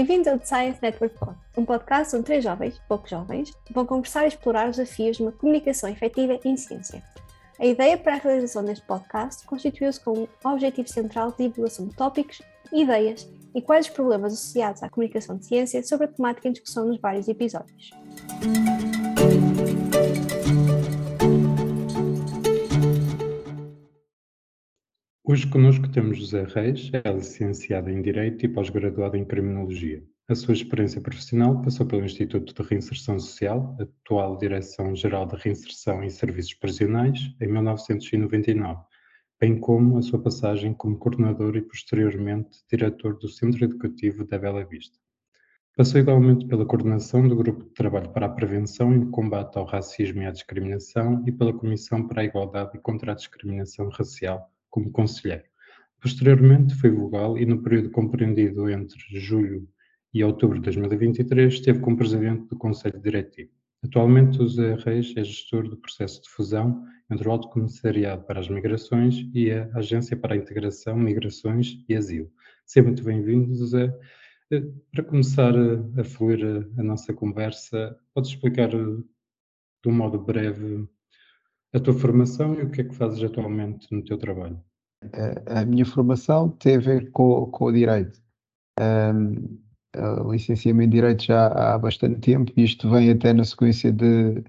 [0.00, 4.24] Bem-vindos ao The Science Network Pod, um podcast onde três jovens, pouco jovens, vão conversar
[4.24, 7.02] e explorar os desafios de uma comunicação efetiva em ciência.
[7.58, 11.94] A ideia para a realização deste podcast constituiu-se com um objetivo central de divulgação de
[11.94, 12.40] tópicos,
[12.72, 16.86] ideias e quais os problemas associados à comunicação de ciência sobre a temática em discussão
[16.86, 17.90] nos vários episódios.
[25.30, 30.02] Hoje connosco temos José Reis, é licenciado em Direito e pós-graduado em Criminologia.
[30.28, 36.10] A sua experiência profissional passou pelo Instituto de Reinserção Social, atual Direção-Geral de Reinserção e
[36.10, 38.82] Serviços Prisionais, em 1999,
[39.40, 44.64] bem como a sua passagem como coordenador e, posteriormente, diretor do Centro Educativo da Bela
[44.64, 44.98] Vista.
[45.76, 50.22] Passou igualmente pela coordenação do Grupo de Trabalho para a Prevenção e Combate ao Racismo
[50.22, 54.90] e à Discriminação e pela Comissão para a Igualdade e contra a Discriminação Racial, como
[54.90, 55.44] conselheiro.
[56.00, 59.68] Posteriormente foi vogal e no período compreendido entre julho
[60.14, 63.50] e outubro de 2023 esteve como presidente do Conselho Diretivo.
[63.82, 68.40] Atualmente o José Reis é gestor do processo de fusão entre o Alto Comissariado para
[68.40, 72.30] as Migrações e a Agência para a Integração, Migrações e Asilo.
[72.66, 73.92] Seja muito bem-vindo, José.
[74.52, 74.62] Eh,
[74.92, 75.54] para começar
[75.98, 79.02] a, fluir a, a nossa conversa, podes explicar eh,
[79.82, 80.86] de um modo breve
[81.72, 84.60] a tua formação e o que é que fazes atualmente no teu trabalho?
[85.46, 88.20] A, a minha formação tem a ver com, com o direito.
[88.80, 89.58] Um,
[90.30, 94.42] licenciei-me em direito já há bastante tempo e isto vem até na sequência de,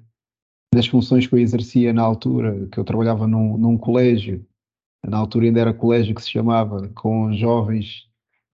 [0.74, 4.46] das funções que eu exercia na altura, que eu trabalhava num, num colégio,
[5.06, 8.08] na altura ainda era colégio que se chamava, com jovens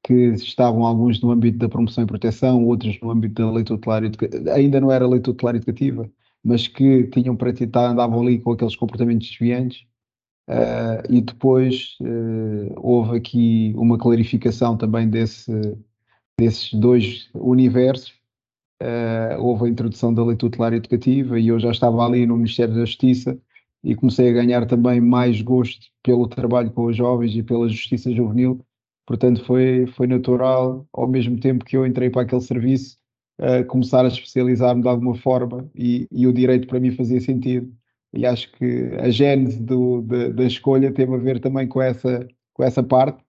[0.05, 4.03] que estavam alguns no âmbito da promoção e proteção, outros no âmbito da lei tutelar
[4.53, 6.11] ainda não era lei tutelar educativa,
[6.45, 9.85] mas que tinham praticado, andavam ali com aqueles comportamentos desviantes.
[10.49, 15.53] Uh, e depois uh, houve aqui uma clarificação também desse,
[16.39, 18.13] desses dois universos.
[18.83, 22.75] Uh, houve a introdução da lei tutelar educativa e eu já estava ali no Ministério
[22.75, 23.39] da Justiça
[23.85, 28.13] e comecei a ganhar também mais gosto pelo trabalho com os jovens e pela justiça
[28.13, 28.61] juvenil.
[29.07, 32.99] Portanto, foi, foi natural, ao mesmo tempo que eu entrei para aquele serviço,
[33.69, 37.73] começar a especializar-me de alguma forma e, e, o direito para mim fazia sentido.
[38.13, 42.29] E acho que a gênese do, da, da escolha teve a ver também com essa,
[42.53, 43.21] com essa parte,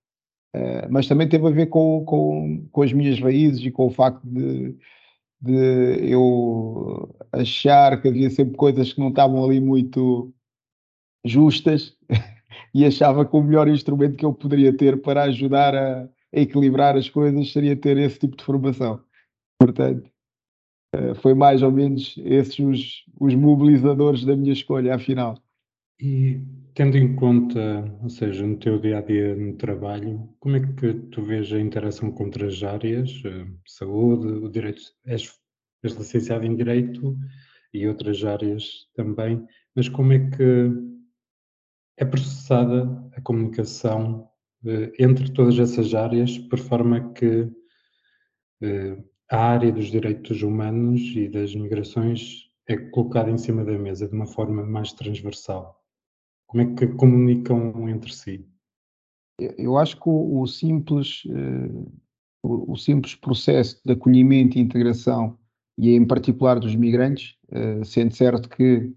[0.55, 3.89] uh, mas também teve a ver com, com, com as minhas raízes e com o
[3.89, 4.77] facto de,
[5.41, 10.33] de eu achar que havia sempre coisas que não estavam ali muito
[11.25, 11.97] justas
[12.75, 16.97] e achava que o melhor instrumento que eu poderia ter para ajudar a, a equilibrar
[16.97, 19.01] as coisas seria ter esse tipo de formação.
[19.63, 20.11] Portanto,
[20.93, 25.41] eh, foi mais ou menos esses os, os mobilizadores da minha escolha, afinal.
[26.01, 26.41] E
[26.73, 30.93] tendo em conta, ou seja, no teu dia a dia no trabalho, como é que
[31.11, 35.33] tu vês a interação com outras áreas, eh, saúde, o direito, és,
[35.81, 37.17] és licenciado em direito
[37.73, 40.71] e outras áreas também, mas como é que
[41.97, 42.83] é processada
[43.15, 44.27] a comunicação
[44.65, 47.49] eh, entre todas essas áreas, por forma que
[49.33, 54.13] a área dos direitos humanos e das migrações é colocada em cima da mesa de
[54.13, 55.83] uma forma mais transversal?
[56.45, 58.45] Como é que comunicam entre si?
[59.57, 61.91] Eu acho que o, o simples, uh,
[62.43, 65.35] o, o, simples processo de acolhimento e integração,
[65.79, 68.93] e em particular dos migrantes, uh, sendo certo que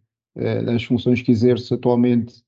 [0.64, 2.44] nas funções que exerço atualmente,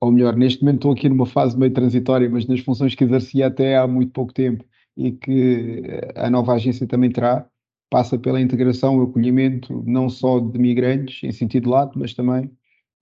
[0.00, 3.48] ou melhor, neste momento estou aqui numa fase meio transitória, mas nas funções que exercia
[3.48, 4.64] até há muito pouco tempo,
[4.96, 5.82] e que
[6.14, 7.46] a nova agência também terá,
[7.90, 12.50] passa pela integração e acolhimento não só de migrantes em sentido lato, mas também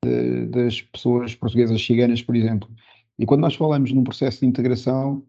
[0.04, 2.68] de, das pessoas portuguesas ciganas, por exemplo.
[3.18, 5.24] E quando nós falamos num processo de integração,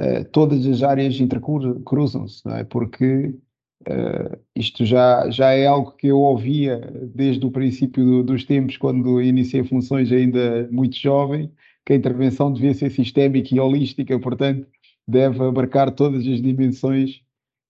[0.00, 2.64] uh, todas as áreas intercruzam-se, é?
[2.64, 3.34] Porque
[3.88, 6.80] uh, isto já, já é algo que eu ouvia
[7.14, 11.52] desde o princípio do, dos tempos, quando iniciei funções ainda muito jovem,
[11.84, 14.66] que a intervenção devia ser sistémica e holística, portanto,
[15.06, 17.22] deve abarcar todas as dimensões,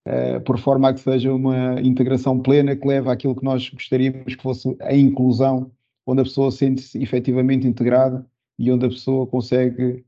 [0.09, 4.35] uh, por forma a que seja uma integração plena que leve àquilo que nós gostaríamos
[4.35, 5.71] que fosse a inclusão,
[6.07, 8.27] onde a pessoa sente-se efetivamente integrada
[8.59, 10.05] e onde a pessoa consegue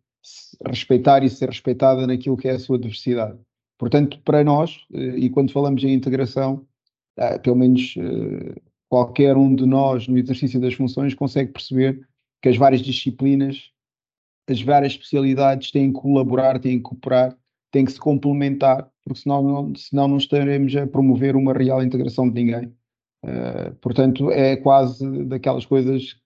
[0.66, 3.38] respeitar e ser respeitada naquilo que é a sua diversidade.
[3.78, 6.66] Portanto, para nós, uh, e quando falamos em integração,
[7.18, 7.94] uh, pelo menos
[8.88, 12.00] qualquer um de nós no exercício das funções consegue perceber
[12.40, 13.70] que as várias disciplinas
[14.48, 17.36] as várias especialidades têm que colaborar, têm que cooperar,
[17.70, 22.28] têm que se complementar, porque senão não, senão não estaremos a promover uma real integração
[22.28, 22.74] de ninguém.
[23.24, 26.16] Uh, portanto, é quase daquelas coisas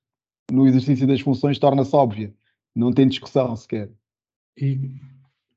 [0.50, 2.34] no exercício das funções torna-se óbvia,
[2.74, 3.90] não tem discussão sequer.
[4.56, 4.78] E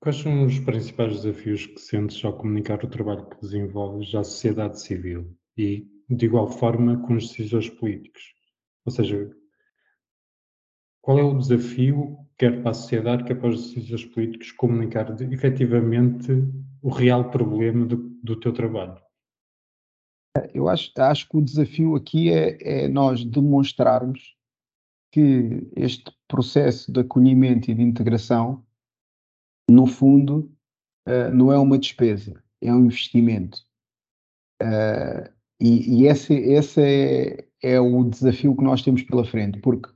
[0.05, 4.79] Quais são os principais desafios que sentes ao comunicar o trabalho que desenvolves à sociedade
[4.79, 8.21] civil e, de igual forma, com os decisores políticos?
[8.85, 9.35] Ou seja,
[11.01, 15.25] qual é o desafio, quer para a sociedade, quer para os decisores políticos, comunicar de,
[15.33, 16.31] efetivamente
[16.81, 18.99] o real problema do, do teu trabalho?
[20.53, 24.35] Eu acho, acho que o desafio aqui é, é nós demonstrarmos
[25.11, 28.65] que este processo de acolhimento e de integração
[29.69, 30.51] no fundo,
[31.07, 33.59] uh, não é uma despesa, é um investimento.
[34.61, 39.89] Uh, e, e esse, esse é, é, o desafio que nós temos pela frente, porque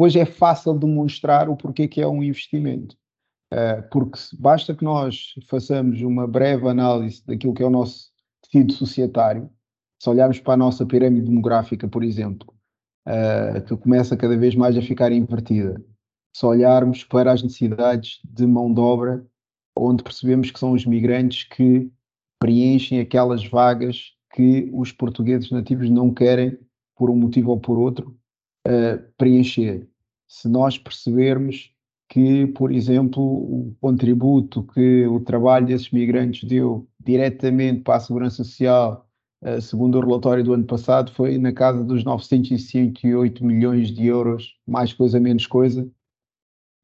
[0.00, 2.96] depois é fácil demonstrar o porquê que é um investimento.
[3.52, 8.08] Uh, porque basta que nós façamos uma breve análise daquilo que é o nosso
[8.42, 9.50] tecido societário,
[10.00, 12.50] se olharmos para a nossa pirâmide demográfica, por exemplo,
[13.66, 15.84] que começa cada vez mais a ficar invertida,
[16.34, 19.26] se olharmos para as necessidades de mão de obra,
[19.76, 21.90] onde percebemos que são os migrantes que
[22.38, 26.58] preenchem aquelas vagas que os portugueses nativos não querem,
[26.96, 28.18] por um motivo ou por outro,
[28.66, 29.88] uh, preencher.
[30.28, 31.72] Se nós percebermos
[32.08, 38.42] que, por exemplo, o contributo que o trabalho desses migrantes deu diretamente para a Segurança
[38.44, 39.08] Social,
[39.42, 44.56] uh, segundo o relatório do ano passado, foi na casa dos 968 milhões de euros,
[44.66, 45.88] mais coisa, menos coisa,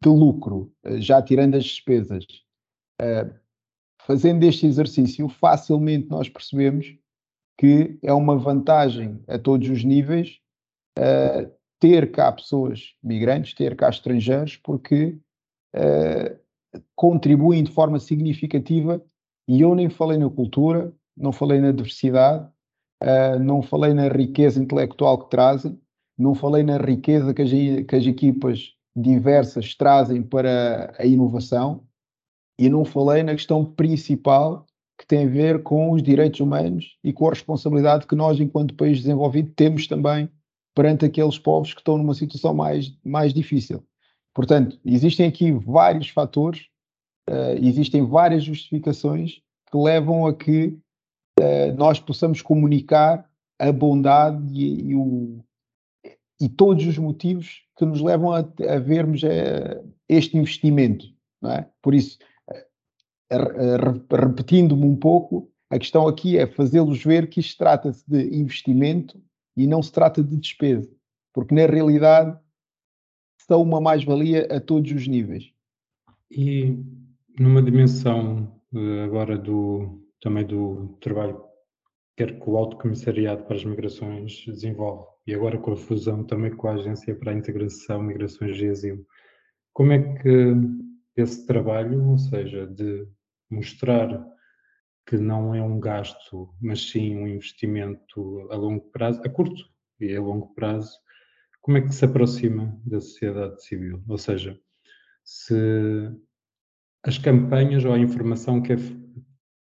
[0.02, 2.24] de lucro, eh, já tirando as despesas,
[3.00, 3.34] uh,
[4.02, 6.94] fazendo este exercício, facilmente nós percebemos
[7.58, 10.38] que é uma vantagem a todos os níveis
[10.98, 15.18] uh, ter cá pessoas migrantes, ter cá estrangeiros, porque
[15.74, 19.02] uh, contribuem de forma significativa.
[19.48, 22.48] E eu nem falei na cultura, não falei na diversidade,
[23.40, 25.78] não falei na riqueza intelectual que trazem,
[26.18, 31.84] não falei na riqueza que as, que as equipas diversas trazem para a inovação
[32.58, 34.64] e não falei na questão principal
[34.98, 38.74] que tem a ver com os direitos humanos e com a responsabilidade que nós, enquanto
[38.74, 40.30] país desenvolvido, temos também
[40.76, 43.82] perante aqueles povos que estão numa situação mais, mais difícil.
[44.34, 46.66] Portanto, existem aqui vários fatores,
[47.30, 49.40] uh, existem várias justificações
[49.70, 50.78] que levam a que
[51.40, 53.26] uh, nós possamos comunicar
[53.58, 55.42] a bondade e, e, o,
[56.38, 61.06] e todos os motivos que nos levam a, a vermos é, este investimento.
[61.42, 61.64] É?
[61.80, 62.18] Por isso,
[64.10, 69.18] repetindo-me um pouco, a questão aqui é fazê-los ver que isto trata-se de investimento
[69.56, 70.90] e não se trata de despesa,
[71.32, 72.38] porque na realidade
[73.46, 75.52] são uma mais-valia a todos os níveis.
[76.30, 76.76] E
[77.38, 81.40] numa dimensão eh, agora do também do trabalho
[82.16, 86.54] quer que o Alto Comissariado para as Migrações desenvolve e agora com a fusão também
[86.56, 89.06] com a Agência para a Integração, Migrações e Asilo.
[89.72, 90.54] Como é que
[91.16, 93.06] esse trabalho, ou seja, de
[93.50, 94.26] mostrar
[95.06, 99.62] que não é um gasto, mas sim um investimento a longo prazo, a curto
[100.00, 100.98] e a longo prazo,
[101.62, 104.02] como é que se aproxima da sociedade civil?
[104.08, 104.58] Ou seja,
[105.24, 106.10] se
[107.04, 108.76] as campanhas ou a informação que é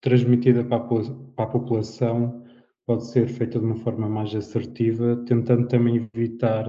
[0.01, 2.43] transmitida para a, população
[2.85, 6.67] pode ser feita de uma forma mais assertiva, tentando também evitar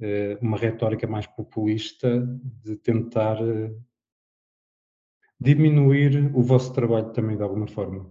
[0.00, 2.24] eh, uma retórica mais populista,
[2.64, 3.72] de tentar eh,
[5.40, 8.06] diminuir o vosso trabalho também de alguma forma.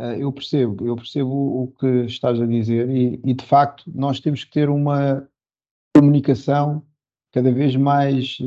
[0.00, 4.20] Eh, eu percebo, eu percebo o que estás a dizer e, e de facto nós
[4.20, 5.26] temos que ter uma
[5.96, 6.84] comunicação
[7.32, 8.38] cada vez mais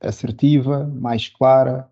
[0.00, 1.90] assertiva, mais clara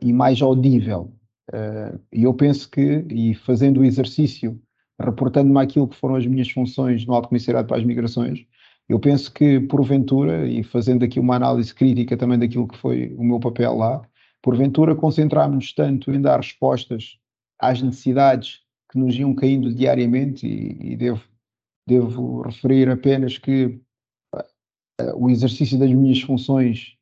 [0.00, 1.12] e mais audível.
[1.50, 4.60] Uh, e eu penso que, e fazendo o exercício,
[5.00, 8.46] reportando-me aquilo que foram as minhas funções no Alto Comissariado para as Migrações,
[8.92, 13.24] eu penso que, porventura, e fazendo aqui uma análise crítica também daquilo que foi o
[13.24, 14.06] meu papel lá,
[14.42, 17.18] porventura concentrarmos tanto em dar respostas
[17.58, 21.24] às necessidades que nos iam caindo diariamente, e, e devo,
[21.86, 23.80] devo referir apenas que
[24.34, 26.94] uh, o exercício das minhas funções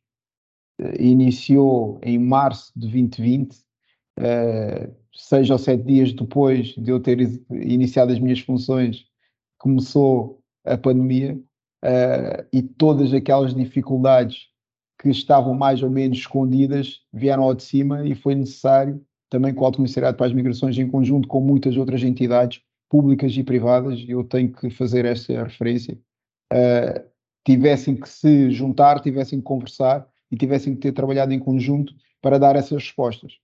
[0.80, 7.18] uh, iniciou em março de 2020, uh, seis ou sete dias depois de eu ter
[7.50, 9.06] iniciado as minhas funções,
[9.58, 11.36] começou a pandemia
[11.84, 14.48] uh, e todas aquelas dificuldades
[15.00, 19.62] que estavam mais ou menos escondidas vieram ao de cima e foi necessário, também com
[19.62, 24.04] o Alto Comissariado para as Migrações, em conjunto com muitas outras entidades públicas e privadas,
[24.06, 25.98] eu tenho que fazer essa referência,
[26.52, 27.10] uh,
[27.46, 32.38] tivessem que se juntar, tivessem que conversar e tivessem que ter trabalhado em conjunto para
[32.38, 33.38] dar essas respostas.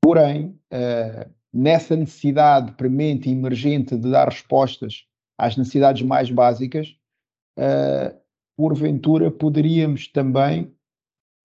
[0.00, 5.04] Porém, uh, nessa necessidade premente e emergente de dar respostas
[5.36, 6.96] às necessidades mais básicas,
[7.58, 8.16] uh,
[8.56, 10.74] porventura poderíamos também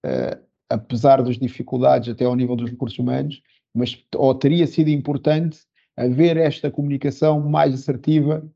[0.05, 3.41] uh, apesar das dificuldades até ao nível dos recursos humanos,
[3.73, 5.59] mas ou teria sido importante
[5.97, 8.47] haver esta comunicação mais assertiva,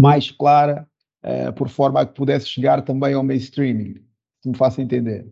[0.00, 0.88] mais clara,
[1.24, 3.96] uh, por forma a que pudesse chegar também ao mainstreaming,
[4.42, 5.26] se me faça entender.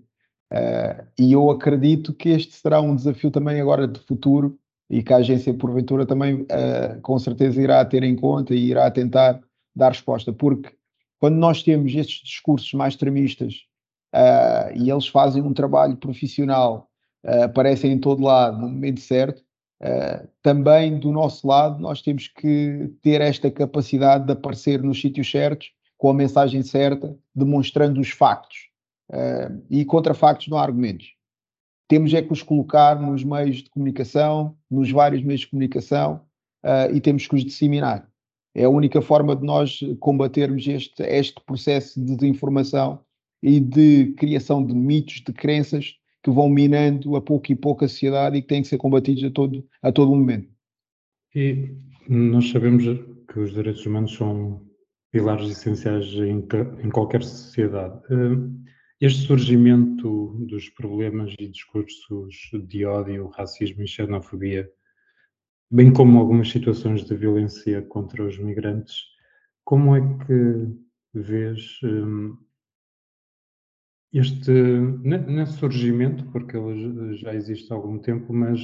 [0.53, 4.59] Uh, e eu acredito que este será um desafio também agora de futuro
[4.91, 8.89] e que a agência, porventura, também uh, com certeza irá ter em conta e irá
[8.91, 9.41] tentar
[9.75, 10.76] dar resposta, porque
[11.19, 13.67] quando nós temos estes discursos mais extremistas
[14.15, 16.89] uh, e eles fazem um trabalho profissional,
[17.25, 19.43] uh, aparecem em todo lado no momento certo,
[19.83, 25.31] uh, também do nosso lado nós temos que ter esta capacidade de aparecer nos sítios
[25.31, 28.69] certos, com a mensagem certa, demonstrando os factos.
[29.71, 31.15] e contra factos não há argumentos.
[31.89, 36.21] Temos é que os colocar nos meios de comunicação, nos vários meios de comunicação,
[36.93, 38.07] e temos que os disseminar.
[38.57, 43.01] É a única forma de nós combatermos este, este processo de desinformação
[43.43, 47.89] e de criação de mitos, de crenças que vão minando a pouco e pouco a
[47.89, 50.49] sociedade e que têm que ser combatidos a todo, a todo momento.
[51.35, 51.69] E
[52.09, 52.85] nós sabemos
[53.31, 54.63] que os direitos humanos são
[55.13, 56.43] pilares essenciais em,
[56.83, 58.01] em qualquer sociedade.
[58.11, 58.67] Eh,
[59.03, 62.35] este surgimento dos problemas e discursos
[62.67, 64.67] de ódio, racismo e xenofobia,
[65.71, 69.03] bem como algumas situações de violência contra os migrantes,
[69.65, 70.69] como é que
[71.13, 72.37] vês um,
[74.13, 78.61] este, nesse surgimento, porque ele já existe há algum tempo, mas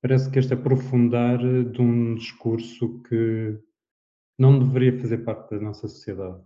[0.00, 3.58] parece que este aprofundar de um discurso que
[4.38, 6.42] não deveria fazer parte da nossa sociedade.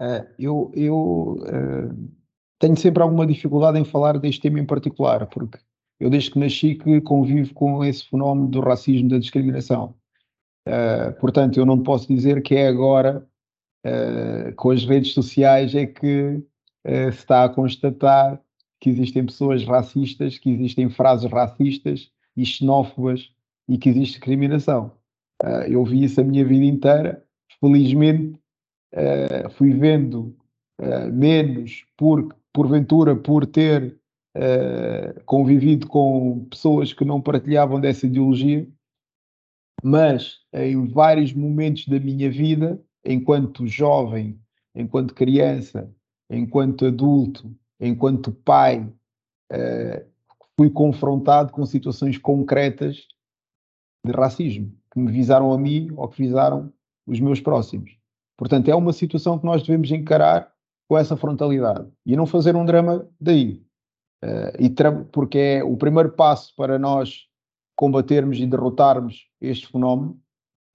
[0.00, 2.12] Uh, eu eu uh,
[2.58, 5.58] tenho sempre alguma dificuldade em falar deste tema em particular, porque
[6.02, 9.94] eu desde que nasci que convivo com esse fenómeno do racismo, da discriminação.
[10.66, 13.24] Uh, portanto, eu não posso dizer que é agora
[13.86, 16.42] uh, com as redes sociais é que
[16.84, 18.40] uh, se está a constatar
[18.80, 23.30] que existem pessoas racistas, que existem frases racistas e xenófobas
[23.68, 24.90] e que existe discriminação.
[25.68, 27.24] Eu vi isso a minha vida inteira.
[27.60, 28.36] Felizmente,
[29.50, 30.36] fui vendo
[31.12, 33.96] menos por, porventura por ter
[35.26, 38.66] convivido com pessoas que não partilhavam dessa ideologia,
[39.82, 44.38] mas em vários momentos da minha vida enquanto jovem,
[44.74, 45.92] enquanto criança,
[46.30, 48.80] enquanto adulto, enquanto pai,
[49.52, 50.06] uh,
[50.56, 53.06] fui confrontado com situações concretas
[54.04, 56.72] de racismo que me visaram a mim ou que visaram
[57.06, 57.96] os meus próximos.
[58.36, 60.52] Portanto, é uma situação que nós devemos encarar
[60.88, 63.64] com essa frontalidade e não fazer um drama daí.
[64.24, 64.72] Uh, e
[65.10, 67.26] porque é o primeiro passo para nós
[67.74, 70.20] combatermos e derrotarmos este fenómeno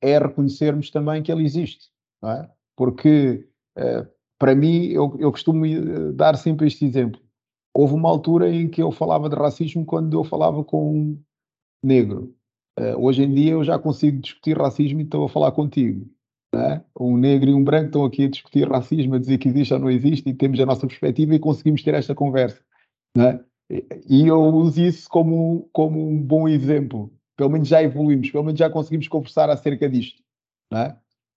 [0.02, 1.88] é reconhecermos também que ele existe
[2.26, 2.50] é?
[2.76, 4.08] Porque, uh,
[4.40, 7.20] para mim, eu, eu costumo eh, dar sempre este exemplo.
[7.74, 11.24] Houve uma altura em que eu falava de racismo quando eu falava com um
[11.84, 12.36] negro.
[12.80, 16.08] Uh, hoje em dia eu já consigo discutir racismo e estou a falar contigo.
[16.54, 16.82] É?
[17.00, 19.80] Um negro e um branco estão aqui a discutir racismo, a dizer que existe ou
[19.80, 22.62] não existe, e temos a nossa perspectiva e conseguimos ter esta conversa.
[23.18, 23.48] É?
[24.08, 27.12] E eu uso isso como, como um bom exemplo.
[27.36, 30.22] Pelo menos já evoluímos, pelo menos já conseguimos conversar acerca disto.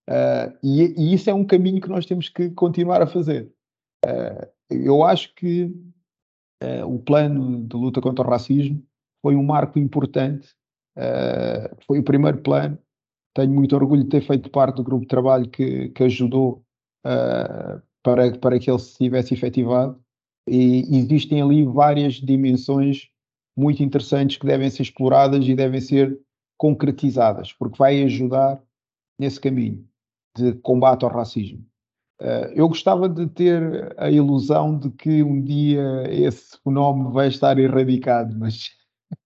[0.09, 3.51] Uh, e, e, isso é um caminho que nós temos que continuar a fazer.
[4.05, 5.65] Uh, eu acho que
[6.63, 8.83] uh, o plano de luta contra o racismo
[9.21, 10.49] foi um marco importante,
[11.85, 12.77] foi o primeiro plano.
[13.35, 16.65] Tenho muito orgulho de ter feito parte do grupo de trabalho que, que ajudou
[17.03, 20.03] para, para que ele se tivesse efetivado.
[20.47, 23.09] E existem ali várias dimensões
[23.55, 26.19] muito interessantes que devem ser exploradas e devem ser
[26.57, 28.61] concretizadas, porque vai ajudar
[29.19, 29.85] nesse caminho
[30.35, 31.65] de combate ao racismo.
[32.21, 37.57] Uh, eu gostava de ter a ilusão de que um dia esse fenómeno vai estar
[37.57, 38.69] erradicado, mas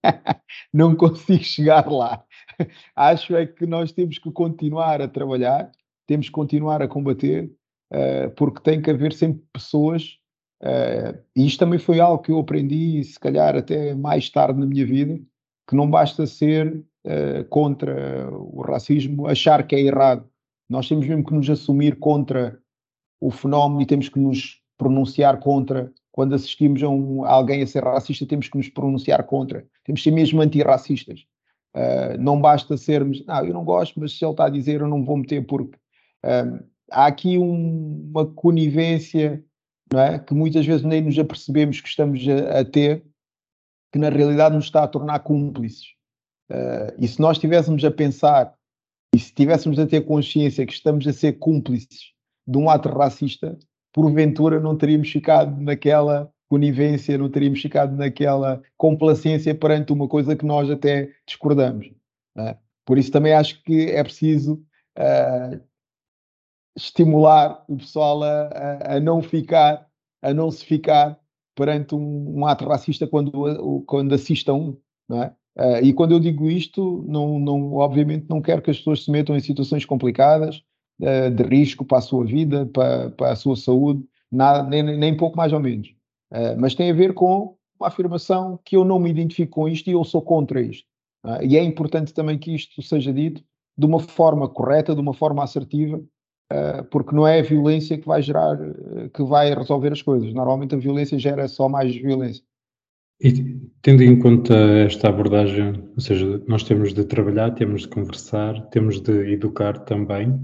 [0.74, 2.24] não consigo chegar lá.
[2.95, 5.69] Acho é que nós temos que continuar a trabalhar,
[6.07, 7.51] temos que continuar a combater,
[7.91, 10.17] uh, porque tem que haver sempre pessoas,
[10.62, 14.65] uh, e isto também foi algo que eu aprendi, se calhar até mais tarde na
[14.65, 15.19] minha vida,
[15.67, 16.83] que não basta ser
[17.51, 20.27] contra o racismo, achar que é errado
[20.69, 22.59] nós temos mesmo que nos assumir contra
[23.21, 25.91] o fenómeno e temos que nos pronunciar contra.
[26.12, 29.65] Quando assistimos a, um, a alguém a ser racista, temos que nos pronunciar contra.
[29.83, 31.25] Temos que ser mesmo antirracistas.
[31.75, 34.88] Uh, não basta sermos, não, eu não gosto, mas se ele está a dizer, eu
[34.88, 35.77] não vou meter porque
[36.25, 39.43] uh, há aqui um, uma conivência
[39.92, 40.20] não é?
[40.20, 43.04] que muitas vezes nem nos apercebemos que estamos a, a ter,
[43.92, 45.94] que na realidade nos está a tornar cúmplices.
[46.51, 48.54] Uh, e se nós estivéssemos a pensar
[49.15, 52.12] e se tivéssemos a ter consciência que estamos a ser cúmplices
[52.48, 53.58] de um ato racista,
[53.94, 60.46] porventura não teríamos ficado naquela conivência, não teríamos ficado naquela complacência perante uma coisa que
[60.46, 61.92] nós até discordamos.
[62.38, 62.58] É?
[62.86, 64.62] Por isso também acho que é preciso
[64.98, 65.60] uh,
[66.75, 69.88] estimular o pessoal a, a, a, não ficar,
[70.22, 71.17] a não se ficar
[71.55, 74.77] perante um, um ato racista quando, quando assista um,
[75.12, 75.32] é?
[75.58, 79.12] Uh, e quando eu digo isto, não, não, obviamente não quero que as pessoas se
[79.12, 80.62] metam em situações complicadas,
[81.00, 85.15] uh, de risco para a sua vida, para, para a sua saúde, nada, nem, nem
[85.15, 85.88] pouco mais ou menos.
[86.32, 89.89] Uh, mas tem a ver com uma afirmação que eu não me identifico com isto
[89.89, 90.88] e eu sou contra isto.
[91.41, 93.41] e é importante também que isto seja dito
[93.77, 96.01] de uma forma correta, de uma forma assertiva,
[96.92, 98.58] porque não é a violência que vai gerar,
[99.14, 100.34] que vai resolver as coisas.
[100.34, 102.44] Normalmente a violência gera só mais violência.
[103.20, 103.32] E
[103.82, 109.00] tendo em conta esta abordagem, ou seja, nós temos de trabalhar, temos de conversar, temos
[109.00, 110.38] de educar também,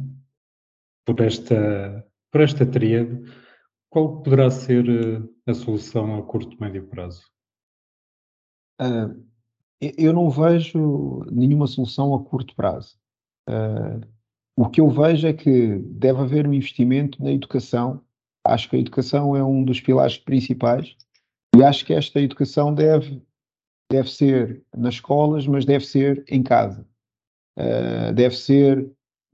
[1.05, 3.21] por esta, por esta tríade,
[3.89, 7.23] qual poderá ser eh, a solução a curto e médio prazo?
[8.81, 9.21] Uh,
[9.81, 12.97] eu não vejo nenhuma solução a curto prazo.
[13.49, 13.99] Uh,
[14.55, 18.01] o que eu vejo é que deve haver um investimento na educação.
[18.45, 20.95] Acho que a educação é um dos pilares principais
[21.55, 23.21] e acho que esta educação deve,
[23.91, 26.85] deve ser nas escolas, mas deve ser em casa.
[27.57, 28.89] Uh, deve ser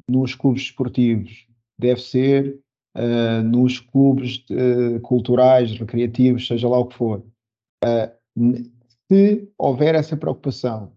[0.09, 1.47] nos clubes esportivos,
[1.79, 2.59] deve ser
[2.97, 7.23] uh, nos clubes uh, culturais, recreativos, seja lá o que for.
[9.11, 10.91] se houver essa preocupação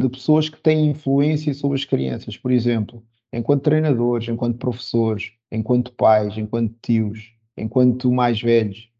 [0.00, 5.92] de pessoas que têm influência sobre as crianças, por exemplo, enquanto treinadores, enquanto professores, enquanto
[5.92, 8.90] pais, enquanto tios, enquanto mais velhos,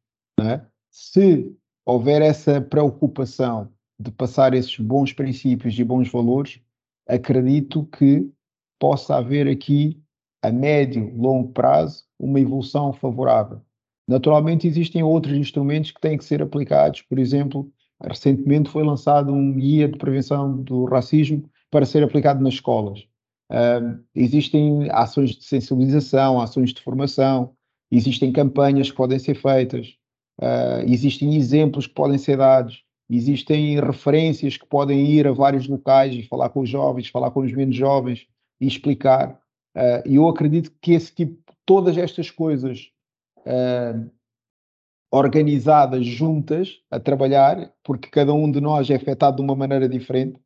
[0.40, 0.60] é?
[0.90, 1.52] se
[1.84, 6.60] houver essa preocupação de passar esses bons princípios e bons valores,
[7.06, 8.30] acredito que
[8.78, 10.00] possa haver aqui,
[10.42, 13.60] a médio, longo prazo, uma evolução favorável.
[14.08, 17.70] Naturalmente, existem outros instrumentos que têm que ser aplicados, por exemplo,
[18.02, 23.06] recentemente foi lançado um guia de prevenção do racismo para ser aplicado nas escolas.
[23.50, 27.52] Uh, existem ações de sensibilização, ações de formação,
[27.90, 29.96] existem campanhas que podem ser feitas.
[30.40, 36.14] Uh, existem exemplos que podem ser dados, existem referências que podem ir a vários locais
[36.14, 38.26] e falar com os jovens, falar com os menos jovens
[38.60, 39.32] e explicar.
[39.76, 41.36] Uh, e eu acredito que esse tipo,
[41.66, 42.88] todas estas coisas
[43.38, 44.08] uh,
[45.10, 50.40] organizadas juntas a trabalhar, porque cada um de nós é afetado de uma maneira diferente,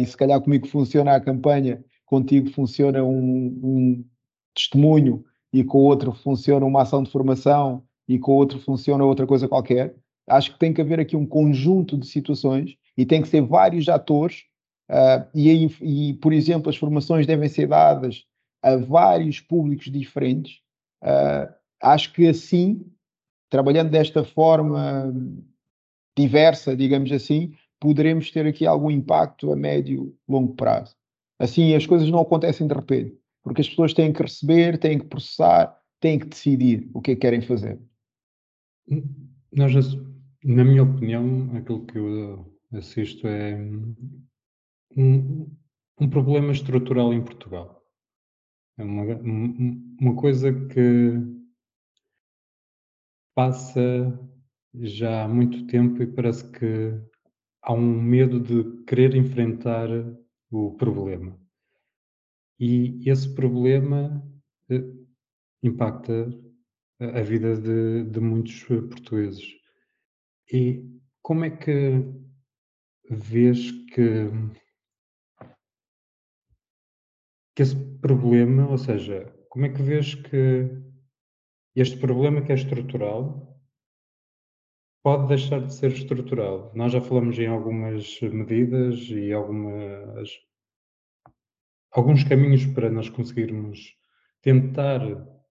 [0.00, 4.04] e se calhar comigo funciona a campanha, contigo funciona um, um
[4.52, 9.04] testemunho e com o outro funciona uma ação de formação e com o outro funciona
[9.04, 9.94] outra coisa qualquer.
[10.28, 13.88] Acho que tem que haver aqui um conjunto de situações e tem que ser vários
[13.88, 14.42] atores.
[14.90, 18.24] Uh, e, e, por exemplo, as formações devem ser dadas
[18.60, 20.58] a vários públicos diferentes.
[21.02, 22.84] Uh, acho que assim,
[23.48, 25.14] trabalhando desta forma
[26.18, 30.99] diversa, digamos assim, poderemos ter aqui algum impacto a médio, longo prazo.
[31.40, 35.06] Assim, as coisas não acontecem de repente, porque as pessoas têm que receber, têm que
[35.06, 37.80] processar, têm que decidir o que é que querem fazer.
[39.50, 39.72] Nós,
[40.44, 43.56] na minha opinião, aquilo que eu assisto é
[44.94, 45.50] um,
[45.98, 47.82] um problema estrutural em Portugal.
[48.76, 49.02] É uma,
[49.98, 51.12] uma coisa que
[53.34, 54.18] passa
[54.74, 57.00] já há muito tempo e parece que
[57.62, 59.88] há um medo de querer enfrentar
[60.50, 61.38] o problema.
[62.58, 64.22] E esse problema
[64.70, 64.84] eh,
[65.62, 66.28] impacta
[67.00, 69.44] a vida de, de muitos portugueses.
[70.52, 70.84] E
[71.22, 72.04] como é que
[73.08, 74.28] vês que,
[77.54, 80.68] que esse problema, ou seja, como é que vês que
[81.74, 83.49] este problema que é estrutural
[85.02, 86.72] pode deixar de ser estrutural?
[86.74, 90.30] Nós já falamos em algumas medidas e algumas,
[91.92, 93.94] alguns caminhos para nós conseguirmos
[94.42, 95.00] tentar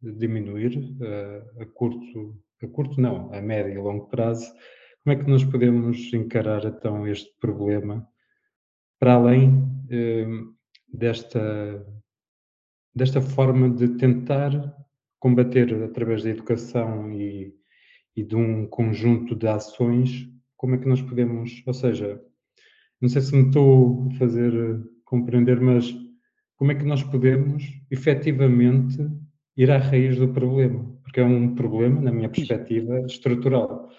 [0.01, 4.51] diminuir uh, a curto, a curto não, a médio e longo prazo,
[5.03, 8.07] como é que nós podemos encarar então este problema
[8.99, 10.55] para além uh,
[10.93, 11.85] desta,
[12.93, 14.51] desta forma de tentar
[15.19, 17.53] combater através da educação e,
[18.19, 20.27] e de um conjunto de ações,
[20.57, 22.21] como é que nós podemos, ou seja,
[22.99, 24.51] não sei se me estou a fazer
[25.05, 25.95] compreender, mas
[26.57, 28.97] como é que nós podemos efetivamente
[29.55, 33.89] ir à raiz do problema, porque é um problema, na minha perspectiva, estrutural.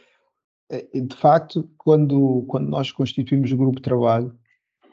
[0.71, 4.39] É, de facto, quando, quando nós constituímos o grupo de trabalho,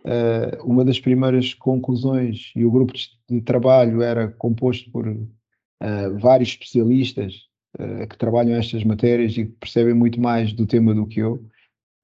[0.05, 2.93] eh, uma das primeiras conclusões, e o grupo
[3.29, 7.46] de trabalho era composto por eh, vários especialistas
[7.79, 11.35] uh, que trabalham estas matérias e que percebem muito mais do tema do que eu.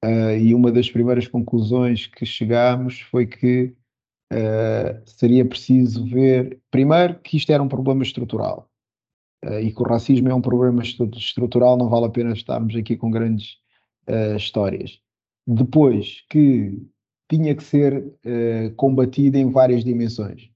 [0.04, 3.74] Uh, e uma das primeiras conclusões que chegámos foi que
[4.34, 8.70] uh, seria preciso ver, primeiro, que isto era um problema estrutural
[9.62, 13.12] e que o racismo é um problema estrutural, não vale a pena estarmos aqui com
[13.12, 13.58] grandes
[14.38, 15.02] histórias.
[15.46, 16.82] Depois, que
[17.30, 18.16] tinha que ser
[18.78, 20.50] combatido em várias dimensões.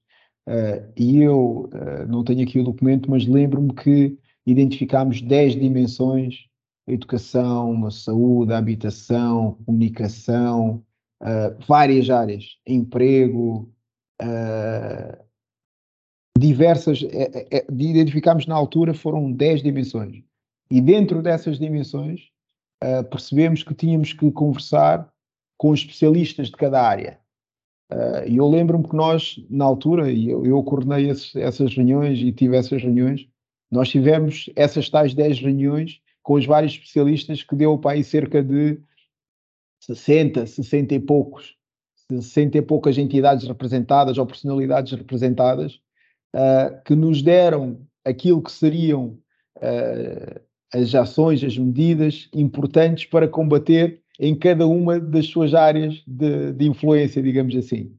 [0.96, 1.68] e eu
[2.08, 4.18] não tenho aqui o documento, mas lembro-me que
[4.50, 6.48] identificámos 10 dimensões
[6.92, 10.82] educação, saúde, habitação, comunicação,
[11.22, 13.70] uh, várias áreas, emprego,
[14.22, 15.24] uh,
[16.38, 20.22] diversas, é, é, identificámos na altura foram 10 dimensões.
[20.70, 22.28] E dentro dessas dimensões
[22.82, 25.10] uh, percebemos que tínhamos que conversar
[25.58, 27.18] com especialistas de cada área.
[28.26, 32.54] E eu lembro-me que nós, na altura, eu, eu coordenei esses, essas reuniões e tive
[32.54, 33.26] essas reuniões,
[33.70, 38.42] nós tivemos essas tais 10 reuniões com os vários especialistas que deu para aí cerca
[38.42, 38.78] de
[39.80, 41.56] 60, 60 e poucos,
[42.10, 45.80] 60 e poucas entidades representadas ou personalidades representadas,
[46.34, 49.18] uh, que nos deram aquilo que seriam
[49.56, 50.40] uh,
[50.72, 56.66] as ações, as medidas importantes para combater em cada uma das suas áreas de, de
[56.66, 57.96] influência, digamos assim.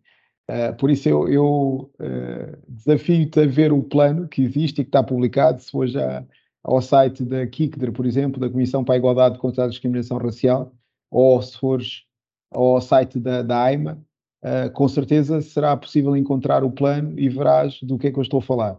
[0.49, 1.91] Uh, por isso eu, eu
[2.67, 6.25] desafio-te a ver o plano que existe e que está publicado, se for já
[6.63, 10.73] ao site da KICDR, por exemplo, da Comissão para a Igualdade contra a Discriminação Racial,
[11.12, 12.03] ou se fores
[12.51, 14.03] ao site da, da AIMA,
[14.43, 18.23] uh, com certeza será possível encontrar o plano e verás do que é que eu
[18.23, 18.77] estou a falar.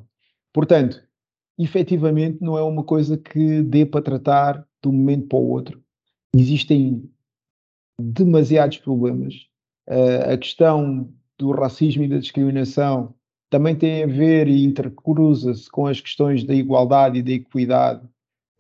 [0.53, 1.03] Portanto,
[1.59, 5.83] efetivamente não é uma coisa que dê para tratar de um momento para o outro.
[6.35, 7.09] Existem
[8.01, 9.35] demasiados problemas.
[9.89, 13.15] Uh, a questão do racismo e da discriminação
[13.49, 18.07] também tem a ver e intercruza-se com as questões da igualdade e da equidade.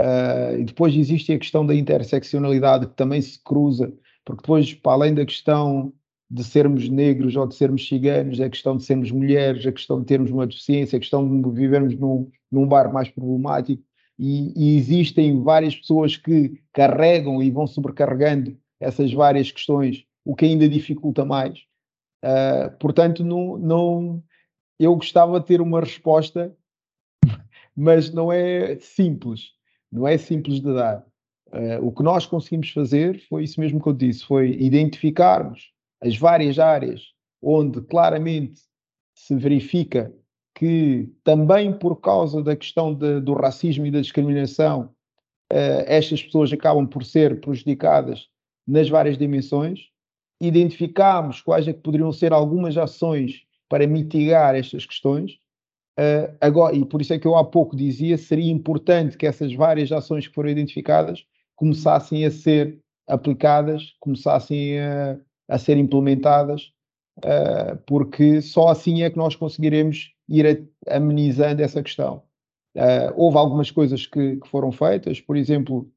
[0.01, 3.93] Uh, e depois existe a questão da interseccionalidade que também se cruza,
[4.25, 5.93] porque depois, para além da questão
[6.29, 10.07] de sermos negros ou de sermos ciganos, a questão de sermos mulheres, a questão de
[10.07, 13.83] termos uma deficiência, a questão de vivermos num, num bairro mais problemático,
[14.19, 20.45] e, e, existem várias pessoas que carregam e vão sobrecarregando essas várias questões, o que
[20.45, 21.61] ainda dificulta mais.
[22.25, 24.23] Uh, portanto, não, não,
[24.79, 26.55] eu gostava de ter uma resposta,
[27.75, 29.53] mas não é simples,
[29.91, 31.05] não é simples de dar.
[31.49, 36.17] Uh, o que nós conseguimos fazer foi isso mesmo que eu disse, foi identificarmos as
[36.17, 38.61] várias áreas onde claramente
[39.15, 40.15] se verifica
[40.55, 44.95] que também por causa da questão de, do racismo e da discriminação,
[45.53, 48.29] uh, estas pessoas acabam por ser prejudicadas
[48.67, 49.89] nas várias dimensões.
[50.41, 55.33] Identificámos quais é que poderiam ser algumas ações para mitigar estas questões.
[55.99, 59.53] Uh, agora, e por isso é que eu há pouco dizia, seria importante que essas
[59.55, 61.25] várias ações que foram identificadas
[61.55, 66.73] começassem a ser aplicadas, começassem a, a ser implementadas,
[67.19, 70.47] uh, porque só assim é que nós conseguiremos ir
[70.89, 72.23] a, amenizando essa questão.
[72.75, 75.91] Uh, houve algumas coisas que, que, foram feitas, por exemplo,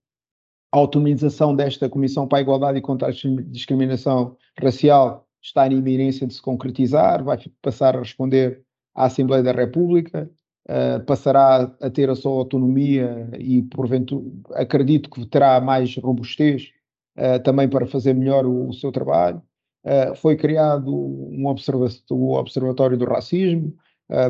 [0.74, 6.26] a autonomização desta Comissão para a Igualdade e contra a Discriminação Racial está em iminência
[6.26, 8.64] de se concretizar, vai passar a responder
[8.96, 10.28] à Assembleia da República,
[10.68, 16.72] uh, passará a ter a sua autonomia e, porventura, acredito que terá mais robustez
[17.18, 19.44] uh, também para fazer melhor o, o seu trabalho.
[19.86, 23.76] Uh, foi criado um observa o Observatório do Racismo.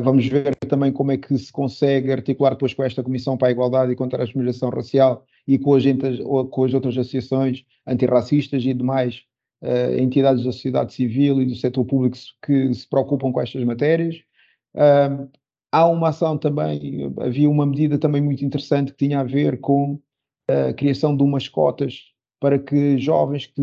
[0.02, 3.50] Vamos ver também como é que se consegue articular depois com esta Comissão para a
[3.50, 5.84] Igualdade e contra a Discriminação Racial e com as,
[6.50, 9.22] com as outras associações antirracistas e demais
[9.62, 14.16] uh, entidades da sociedade civil e do setor público que se preocupam com estas matérias.
[14.74, 15.28] Uh,
[15.72, 20.00] há uma ação também, havia uma medida também muito interessante que tinha a ver com
[20.48, 22.00] a criação de umas cotas
[22.40, 23.62] para que jovens que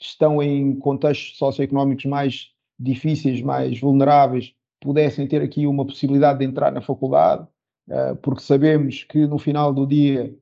[0.00, 6.70] estão em contextos socioeconómicos mais difíceis, mais vulneráveis, pudessem ter aqui uma possibilidade de entrar
[6.72, 7.46] na faculdade,
[7.88, 10.34] uh, porque sabemos que no final do dia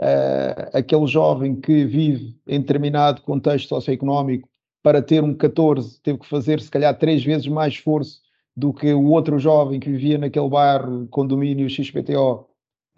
[0.00, 4.48] uh, aquele jovem que vive em determinado contexto socioeconómico,
[4.82, 8.20] para ter um 14, teve que fazer se calhar três vezes mais esforço
[8.56, 12.46] do que o outro jovem que vivia naquele bairro, condomínio XPTO,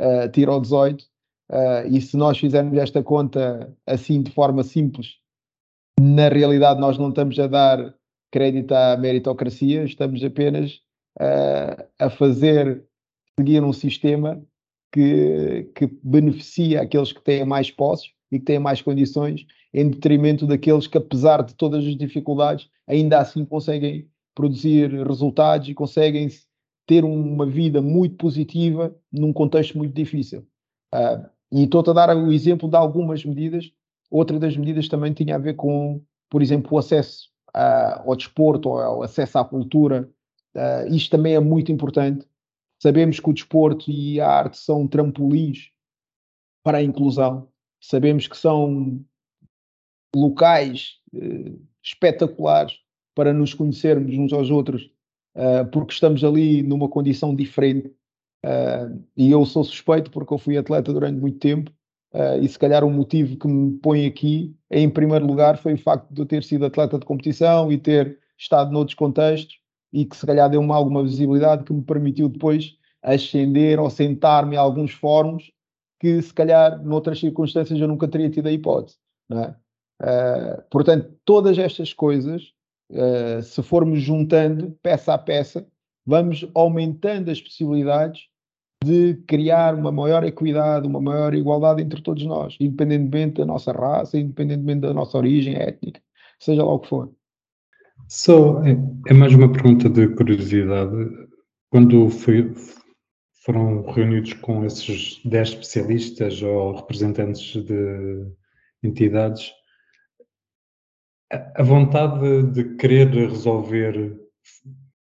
[0.00, 1.02] uh, tira ao 18.
[1.50, 5.16] Uh, e se nós fizermos esta conta assim de forma simples,
[5.98, 7.94] na realidade nós não estamos a dar
[8.30, 10.80] crédito à meritocracia, estamos apenas
[11.20, 12.84] uh, a fazer
[13.38, 14.42] seguir um sistema
[14.92, 20.46] que, que beneficia aqueles que têm mais posses e que têm mais condições, em detrimento
[20.46, 26.28] daqueles que, apesar de todas as dificuldades, ainda assim conseguem produzir resultados e conseguem
[26.86, 30.46] ter uma vida muito positiva num contexto muito difícil.
[30.92, 33.70] Uh, e estou-te a dar o exemplo de algumas medidas.
[34.10, 38.68] Outra das medidas também tinha a ver com, por exemplo, o acesso uh, ao desporto,
[38.68, 40.08] o acesso à cultura.
[40.54, 42.26] Uh, isto também é muito importante.
[42.82, 45.70] Sabemos que o desporto e a arte são trampolins
[46.62, 47.48] para a inclusão.
[47.80, 49.04] Sabemos que são
[50.14, 52.78] locais uh, espetaculares
[53.14, 54.90] para nos conhecermos uns aos outros,
[55.36, 57.94] uh, porque estamos ali numa condição diferente.
[59.18, 61.70] E eu sou suspeito porque eu fui atleta durante muito tempo
[62.12, 65.78] Uh, e se calhar o motivo que me põe aqui, em primeiro lugar, foi o
[65.78, 69.60] facto de eu ter sido atleta de competição e ter estado noutros contextos
[69.92, 74.58] e que se calhar deu-me alguma visibilidade que me permitiu depois ascender ou sentar-me em
[74.58, 75.50] alguns fóruns
[76.00, 78.96] que se calhar noutras circunstâncias eu nunca teria tido a hipótese.
[79.30, 79.54] É?
[80.02, 82.52] Uh, portanto, todas estas coisas,
[82.90, 85.66] uh, se formos juntando peça a peça,
[86.06, 88.29] vamos aumentando as possibilidades
[88.82, 94.18] de criar uma maior equidade, uma maior igualdade entre todos nós, independentemente da nossa raça,
[94.18, 96.00] independentemente da nossa origem étnica,
[96.38, 97.12] seja lá o que for.
[98.08, 98.76] Só é,
[99.08, 100.96] é mais uma pergunta de curiosidade.
[101.70, 102.54] Quando foi,
[103.44, 108.26] foram reunidos com esses 10 especialistas ou representantes de
[108.82, 109.52] entidades,
[111.30, 114.18] a vontade de querer resolver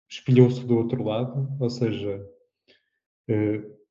[0.09, 2.19] espelhou-se do outro lado, ou seja,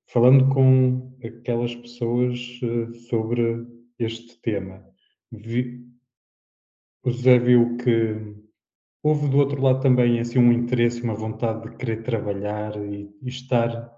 [0.09, 3.67] falando com aquelas pessoas uh, sobre
[3.99, 4.85] este tema,
[5.31, 5.87] vi,
[7.05, 8.37] o José viu que
[9.03, 13.29] houve do outro lado também assim um interesse, uma vontade de querer trabalhar e, e
[13.29, 13.93] estar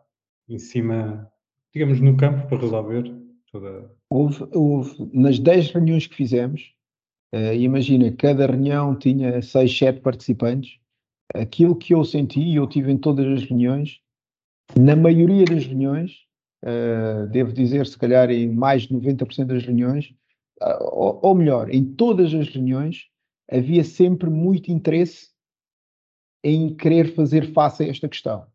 [0.48, 1.30] em cima,
[1.72, 3.04] digamos, no campo para resolver
[3.50, 3.90] toda.
[4.10, 6.74] Houve, houve nas 10 reuniões que fizemos,
[7.34, 10.78] uh, imagina, cada reunião tinha 6, 7 participantes.
[11.32, 14.00] Aquilo que eu senti, e eu tive em todas as reuniões,
[14.78, 16.12] na maioria das reuniões,
[16.64, 20.12] uh, devo dizer, se calhar em mais de 90% das reuniões,
[20.62, 23.06] uh, ou, ou, melhor, em todas as reuniões,
[23.50, 25.30] havia sempre muito interesse
[26.42, 28.46] em querer fazer face a esta questão.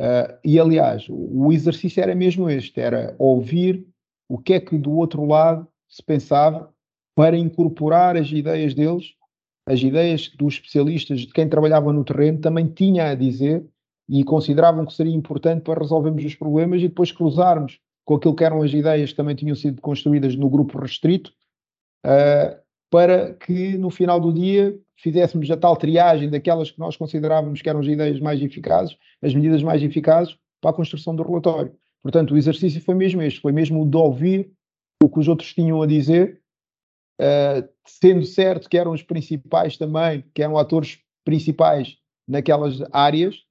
[0.00, 3.86] Uh, e aliás, o exercício era mesmo este: era ouvir
[4.28, 6.72] o que é que do outro lado se pensava
[7.16, 9.14] para incorporar as ideias deles,
[9.66, 13.66] as ideias dos especialistas, de quem trabalhava no terreno, também tinha a dizer
[14.08, 18.44] e consideravam que seria importante para resolvermos os problemas e depois cruzarmos com aquilo que
[18.44, 21.30] eram as ideias que também tinham sido construídas no grupo restrito,
[22.06, 22.58] uh,
[22.90, 27.68] para que no final do dia fizéssemos a tal triagem daquelas que nós considerávamos que
[27.68, 31.74] eram as ideias mais eficazes, as medidas mais eficazes para a construção do relatório.
[32.02, 34.50] Portanto, o exercício foi mesmo este, foi mesmo o de ouvir
[35.02, 36.40] o que os outros tinham a dizer,
[37.20, 43.44] uh, sendo certo que eram os principais também, que eram atores principais naquelas áreas,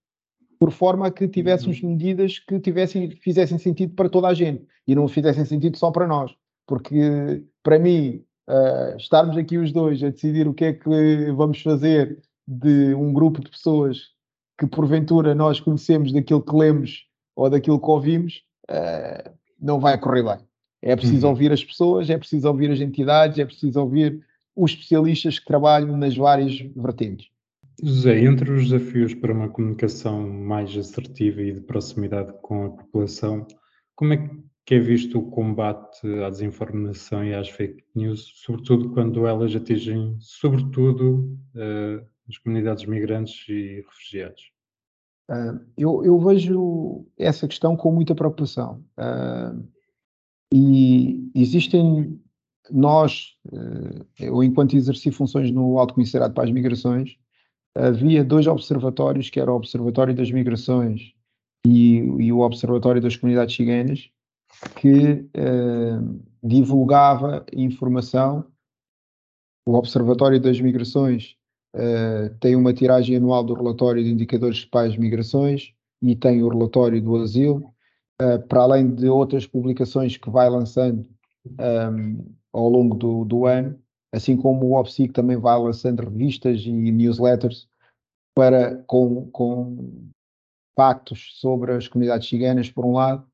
[0.60, 1.91] por forma a que tivéssemos uhum.
[1.91, 6.08] medidas que tivessem, fizessem sentido para toda a gente e não fizessem sentido só para
[6.08, 6.32] nós.
[6.65, 11.62] Porque, para mim, uh, estarmos aqui os dois a decidir o que é que vamos
[11.62, 14.10] fazer de um grupo de pessoas
[14.58, 20.24] que, porventura, nós conhecemos daquilo que lemos ou daquilo que ouvimos, uh, não vai correr
[20.24, 20.39] bem.
[20.82, 21.32] É preciso uhum.
[21.32, 24.24] ouvir as pessoas, é preciso ouvir as entidades, é preciso ouvir
[24.56, 27.28] os especialistas que trabalham nas várias vertentes.
[27.84, 33.46] José, entre os desafios para uma comunicação mais assertiva e de proximidade com a população,
[33.96, 34.30] como é
[34.66, 40.18] que é visto o combate à desinformação e às fake news, sobretudo quando elas atingem,
[40.20, 44.52] sobretudo, uh, as comunidades migrantes e refugiados?
[45.30, 48.84] Uh, eu, eu, vejo essa questão com muita preocupação.
[48.98, 49.66] Uh,
[50.52, 52.20] e existem,
[52.72, 53.36] nós,
[54.18, 57.18] eu enquanto exerci funções no Alto Comissariado para as Migrações,
[57.78, 61.13] havia dois observatórios, que era o Observatório das Migrações
[61.66, 64.10] e, e o Observatório das Comunidades Ciganas,
[64.76, 68.46] que uh, divulgava informação.
[69.68, 71.36] O Observatório das Migrações
[71.76, 76.50] uh, tem uma tiragem anual do relatório de indicadores de pais migrações e tem o
[76.50, 77.74] relatório do asilo,
[78.22, 81.06] uh, para além de outras publicações que vai lançando
[81.60, 83.78] um, ao longo do, do ano
[84.13, 87.67] assim como o OPSIC também vai lançando revistas e newsletters
[88.34, 90.10] para, com, com
[90.76, 93.28] pactos sobre as comunidades ciganas, por um lado,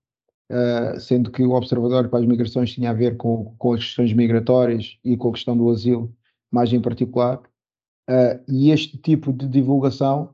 [0.50, 4.14] uh, sendo que o Observatório para as Migrações tinha a ver com, com as questões
[4.14, 6.16] migratórias e com a questão do asilo,
[6.50, 7.38] mais em particular,
[8.10, 10.34] uh, e este tipo de divulgação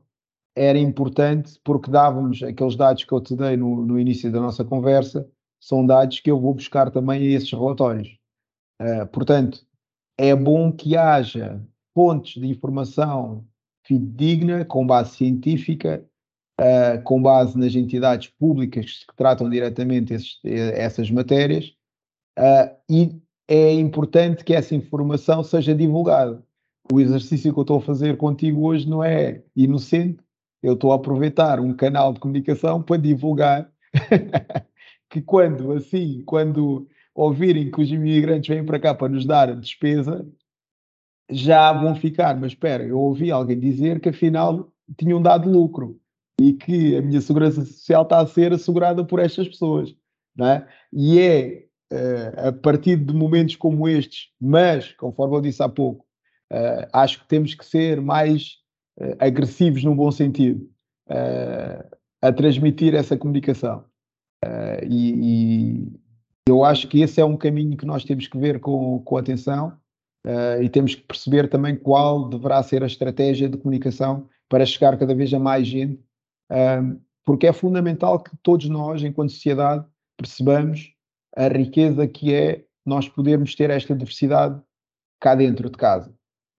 [0.56, 4.64] era importante porque dávamos aqueles dados que eu te dei no, no início da nossa
[4.64, 5.28] conversa,
[5.60, 8.16] são dados que eu vou buscar também a esses relatórios.
[8.80, 9.66] Uh, portanto,
[10.22, 11.58] é bom que haja
[11.94, 13.42] fontes de informação
[13.86, 16.04] fidedigna, com base científica,
[16.60, 21.74] uh, com base nas entidades públicas que tratam diretamente esses, essas matérias,
[22.38, 26.44] uh, e é importante que essa informação seja divulgada.
[26.92, 30.22] O exercício que eu estou a fazer contigo hoje não é inocente,
[30.62, 33.72] eu estou a aproveitar um canal de comunicação para divulgar
[35.08, 36.86] que quando assim, quando
[37.20, 40.26] ouvirem que os imigrantes vêm para cá para nos dar a despesa,
[41.30, 46.00] já vão ficar, mas espera, eu ouvi alguém dizer que afinal tinham dado lucro
[46.40, 49.94] e que a minha segurança social está a ser assegurada por estas pessoas,
[50.34, 50.66] não é?
[50.92, 56.06] E é uh, a partir de momentos como estes, mas, conforme eu disse há pouco,
[56.50, 58.54] uh, acho que temos que ser mais
[58.98, 60.68] uh, agressivos num bom sentido
[62.22, 63.84] a transmitir essa comunicação.
[64.88, 65.82] E,
[66.50, 69.72] eu acho que esse é um caminho que nós temos que ver com, com atenção
[70.60, 75.14] e temos que perceber também qual deverá ser a estratégia de comunicação para chegar cada
[75.14, 75.98] vez a mais gente
[77.24, 79.86] porque é fundamental que todos nós, enquanto sociedade,
[80.16, 80.92] percebamos
[81.36, 84.60] a riqueza que é nós podermos ter esta diversidade
[85.20, 86.12] cá dentro de casa.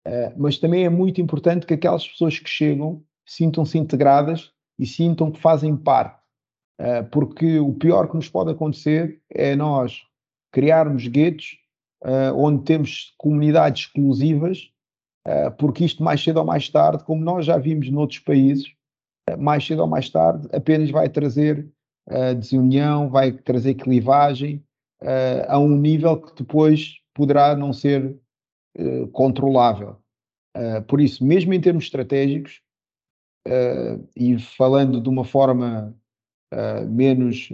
[0.08, 5.30] Uh, mas também é muito importante que aquelas pessoas que chegam sintam-se integradas e sintam
[5.30, 6.21] que fazem parte.
[6.80, 10.02] Uh, porque o pior que nos pode acontecer é nós
[10.52, 11.58] criarmos guetos
[12.04, 14.70] uh, onde temos comunidades exclusivas,
[15.60, 18.74] porque isto mais cedo ou mais tarde, como nós já vimos noutros países,
[19.38, 21.70] mais cedo ou mais tarde, apenas vai trazer
[22.40, 24.66] desunião, vai trazer clivagem
[25.48, 28.20] a um nível que depois poderá não ser
[29.12, 29.98] controlável.
[30.88, 32.60] por isso, mesmo em termos estratégicos,
[34.16, 35.96] e falando de uma forma
[36.90, 37.50] menos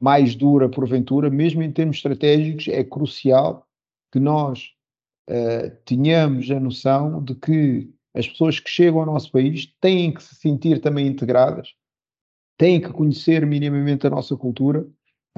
[0.00, 3.66] mais dura porventura, mesmo em termos estratégicos, é crucial
[4.12, 4.72] que nós
[5.84, 10.34] tenhamos a noção de que as pessoas que chegam ao nosso país têm que se
[10.34, 11.74] sentir também integradas,
[12.58, 14.86] têm que conhecer minimamente a nossa cultura,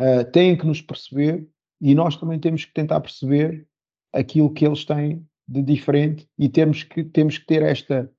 [0.01, 1.47] uh, têm que nos perceber
[1.81, 3.67] e nós também temos que tentar perceber
[4.13, 8.11] aquilo que eles têm de diferente e temos que, temos que ter esta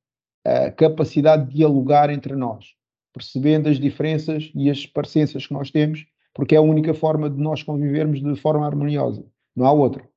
[0.47, 2.73] uh, capacidade de dialogar entre nós,
[3.13, 7.39] percebendo as diferenças e as parecenças que nós temos, porque é a única forma de
[7.39, 9.25] nós convivermos de forma harmoniosa.
[9.55, 10.07] Não há outra.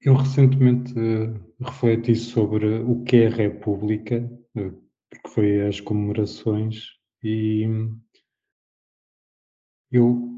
[0.00, 6.86] Eu recentemente uh, refleti sobre o que é a República, uh, porque foi as comemorações,
[7.22, 7.66] e
[9.90, 10.28] eu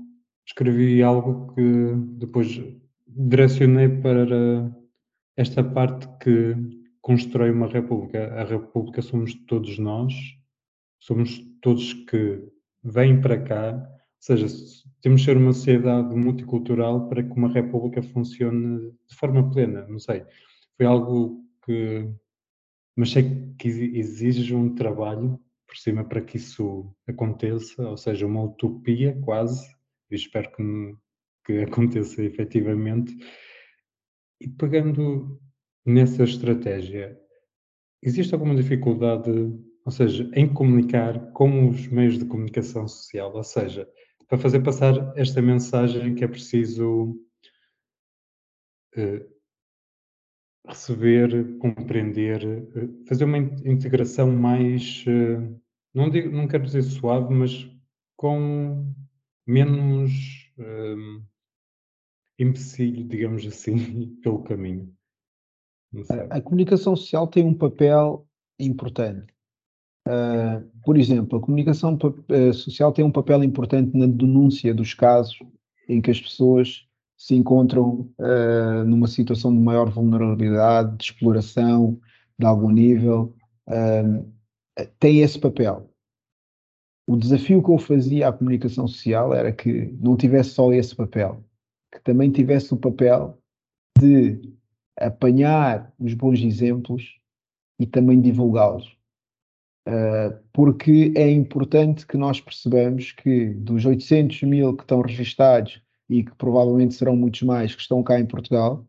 [0.47, 2.61] escrevi algo que depois
[3.07, 4.75] direcionei para
[5.37, 6.57] esta parte que
[7.01, 8.33] constrói uma República.
[8.35, 10.15] A República somos todos nós,
[10.99, 12.43] somos todos que
[12.83, 14.47] vêm para cá seja,
[15.01, 19.99] temos de ser uma sociedade multicultural para que uma república funcione de forma plena, não
[19.99, 20.25] sei.
[20.77, 22.09] Foi algo que.
[22.97, 28.43] Mas sei que exige um trabalho por cima para que isso aconteça, ou seja, uma
[28.43, 29.65] utopia quase,
[30.11, 30.97] e espero que,
[31.47, 33.17] que aconteça efetivamente.
[34.41, 35.41] E pegando
[35.87, 37.19] nessa estratégia,
[38.03, 39.31] existe alguma dificuldade,
[39.85, 43.35] ou seja, em comunicar com os meios de comunicação social?
[43.35, 43.89] Ou seja,
[44.29, 47.17] para fazer passar esta mensagem que é preciso
[48.97, 49.41] uh,
[50.67, 55.61] receber, compreender, uh, fazer uma integração mais, uh,
[55.95, 57.69] não, digo, não quero dizer suave, mas
[58.17, 58.95] com
[59.47, 60.13] menos
[60.59, 61.25] um,
[62.39, 64.95] empecilho, digamos assim, pelo caminho.
[66.31, 69.35] A comunicação social tem um papel importante.
[70.09, 75.39] Uh, por exemplo, a comunicação uh, social tem um papel importante na denúncia dos casos
[75.89, 76.87] em que as pessoas
[77.17, 82.01] se encontram uh, numa situação de maior vulnerabilidade, de exploração
[82.39, 83.35] de algum nível,
[84.99, 85.93] tem esse papel.
[87.07, 91.45] O desafio que eu fazia à comunicação social era que não tivesse só esse papel,
[91.93, 93.39] que também tivesse o papel
[94.01, 94.41] de
[94.99, 97.21] apanhar os bons exemplos
[97.79, 99.00] e também divulgá-los Uh,
[100.53, 106.35] porque é importante que nós percebamos que dos 800 mil que estão registados e que
[106.35, 108.87] provavelmente serão muitos mais que estão cá em Portugal,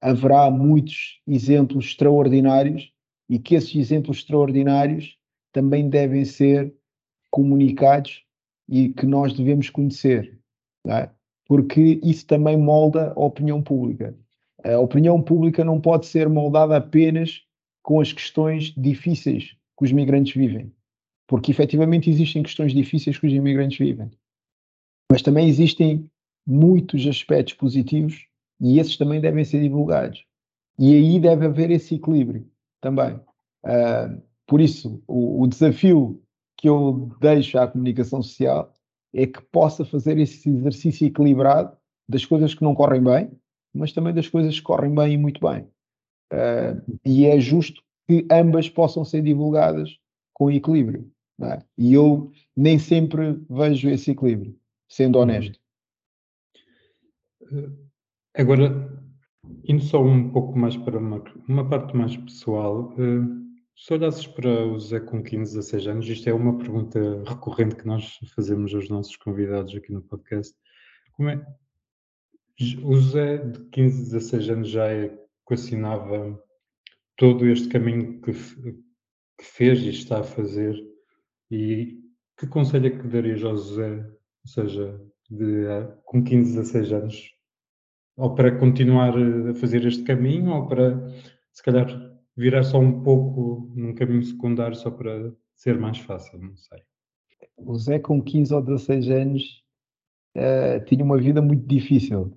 [0.00, 2.92] haverá muitos exemplos extraordinários
[3.28, 5.16] e que esses exemplos extraordinários
[5.52, 6.74] também devem ser
[7.30, 8.24] comunicados
[8.68, 10.38] e que nós devemos conhecer,
[10.86, 11.08] é?
[11.46, 14.14] porque isso também molda a opinião pública.
[14.64, 17.42] A opinião pública não pode ser moldada apenas
[17.82, 20.72] com as questões difíceis que os migrantes vivem.
[21.26, 24.10] Porque efetivamente existem questões difíceis que os imigrantes vivem.
[25.10, 26.10] Mas também existem
[26.46, 28.26] muitos aspectos positivos
[28.60, 30.24] e esses também devem ser divulgados.
[30.78, 32.48] E aí deve haver esse equilíbrio
[32.80, 33.14] também.
[33.64, 36.20] Uh, por isso, o, o, desafio
[36.56, 38.72] que eu deixo à comunicação social
[39.14, 41.76] é que possa fazer esse exercício equilibrado
[42.08, 43.30] das coisas que não correm bem,
[43.74, 45.62] mas também das coisas que correm bem e muito bem.
[46.32, 49.98] Uh, e é justo que ambas possam ser divulgadas
[50.32, 51.10] com equilíbrio.
[51.40, 51.62] É?
[51.76, 54.56] E eu nem sempre vejo esse equilíbrio,
[54.88, 55.22] sendo uhum.
[55.22, 55.58] honesto.
[58.34, 58.88] Agora,
[59.64, 63.42] indo só um pouco mais para uma, uma parte mais pessoal, uh,
[63.76, 67.86] se olhasses para o Zé com 15, 16 anos, isto é uma pergunta recorrente que
[67.86, 70.54] nós fazemos aos nossos convidados aqui no podcast.
[71.14, 71.44] Como é?
[72.84, 76.40] O Zé de 15, 16 anos já equacionava
[77.22, 80.74] todo este caminho que, que fez e está a fazer
[81.52, 82.00] e
[82.36, 84.04] que conselho é que darias ao José,
[84.44, 85.00] ou seja,
[85.30, 85.66] de,
[86.04, 87.30] com 15, 16 anos,
[88.16, 90.98] ou para continuar a fazer este caminho, ou para
[91.52, 91.86] se calhar
[92.36, 96.82] virar só um pouco num caminho secundário só para ser mais fácil, não sei.
[97.56, 99.62] O Zé com 15 ou 16 anos
[100.36, 102.36] uh, tinha uma vida muito difícil.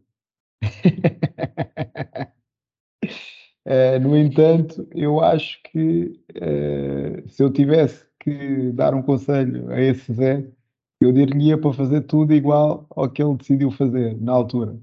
[3.68, 9.80] uh, no entanto, eu acho que uh, se eu tivesse que dar um conselho a
[9.80, 10.46] esse Zé,
[11.02, 14.78] eu diria para fazer tudo igual ao que ele decidiu fazer na altura.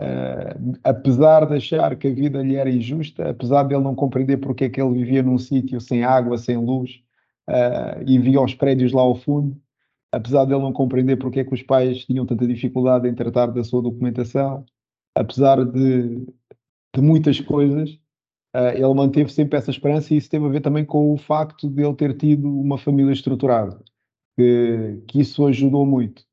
[0.00, 4.38] Uh, apesar de achar que a vida lhe era injusta, apesar de ele não compreender
[4.38, 7.02] porque é que ele vivia num sítio sem água, sem luz
[8.06, 9.60] e via os prédios lá ao fundo,
[10.12, 13.46] apesar de ele não compreender porque é que os pais tinham tanta dificuldade em tratar
[13.46, 14.64] da sua documentação,
[15.14, 16.26] apesar de,
[16.94, 17.99] de muitas coisas,
[18.54, 21.68] uh, ele manteve sempre essa esperança e isso teve a ver também com o facto
[21.68, 23.80] de ele ter tido uma família estruturada,
[24.36, 26.24] que, que isso ajudou muito.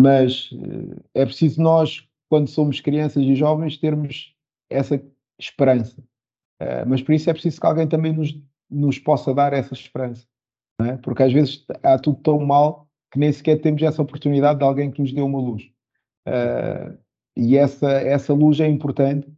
[0.00, 4.34] Mas uh, é preciso nós, quando somos crianças e jovens, termos
[4.70, 5.00] essa
[5.38, 6.00] esperança.
[6.60, 8.34] Uh, mas por isso é preciso que alguém também nos,
[8.70, 10.26] nos possa dar essa esperança.
[10.80, 10.96] É?
[10.96, 14.90] Porque às vezes há tudo tão mal que nem sequer temos essa oportunidade de alguém
[14.90, 15.62] que nos dê uma luz.
[16.26, 16.98] Uh,
[17.36, 19.32] e essa, essa luz é importante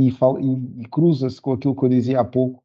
[0.00, 2.62] e, e, e cruza-se com aquilo que eu dizia há pouco,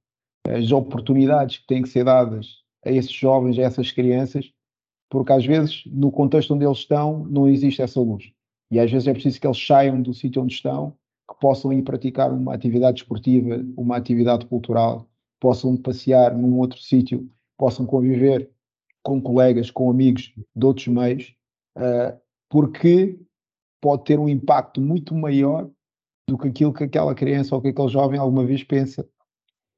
[0.47, 4.51] as oportunidades que têm que ser dadas a esses jovens, a essas crianças,
[5.09, 8.31] porque às vezes no contexto onde eles estão não existe essa luz.
[8.71, 10.95] E às vezes é preciso que eles saiam do sítio onde estão,
[11.29, 15.07] que possam ir praticar uma atividade esportiva, uma atividade cultural,
[15.39, 18.49] possam passear num outro sítio, possam conviver
[19.03, 21.35] com colegas, com amigos de outros meios,
[21.77, 22.17] uh,
[22.49, 23.19] porque
[23.81, 25.69] pode ter um impacto muito maior
[26.27, 29.07] do que aquilo que aquela criança ou que aquele jovem alguma vez pensa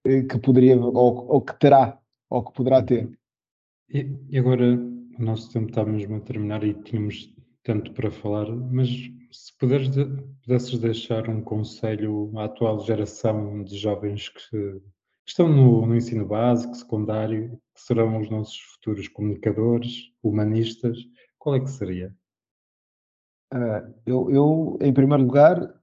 [0.05, 3.09] eh, que poderia ou, ou que terá ou que poderá ter.
[3.89, 7.33] E, agora o nosso tempo está mesmo a terminar e tínhamos
[7.63, 8.89] tanto para falar, mas
[9.31, 10.05] se puderes de,
[10.41, 14.81] pudesses deixar um conselho à atual geração de jovens que, que
[15.25, 20.97] estão no, no, ensino básico, secundário, que serão os nossos futuros comunicadores, humanistas,
[21.37, 22.15] qual é que seria?
[23.53, 25.76] Uh, eu, eu, em primeiro lugar,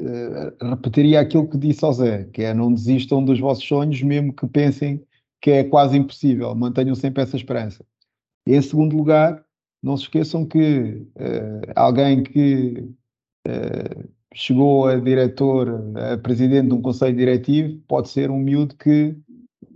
[0.00, 4.32] uh, repetiria aquilo que disse ao Zé, que é não desistam dos vossos sonhos, mesmo
[4.32, 5.04] que pensem
[5.40, 7.84] que é quase impossível, mantenham sempre essa esperança.
[8.46, 9.44] E, em segundo lugar,
[9.82, 12.88] não se esqueçam que uh, alguém que
[14.34, 19.16] chegou a diretor, a presidente de um conselho diretivo, pode ser um miúdo que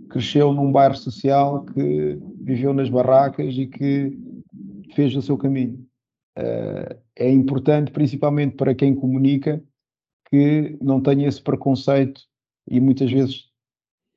[0.09, 4.15] cresceu num bairro social, que viveu nas barracas e que
[4.93, 5.83] fez o seu caminho.
[6.37, 9.63] Uh, é importante, principalmente para quem comunica,
[10.31, 12.21] que não tenha esse preconceito
[12.67, 13.49] e muitas vezes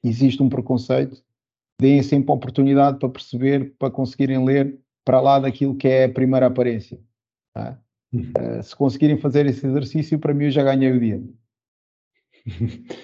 [0.03, 1.23] existe um preconceito,
[1.81, 6.47] deem sempre oportunidade para perceber, para conseguirem ler para lá daquilo que é a primeira
[6.47, 7.01] aparência.
[7.53, 7.79] Tá?
[8.15, 11.23] Uh, se conseguirem fazer esse exercício, para mim eu já ganhei o dia.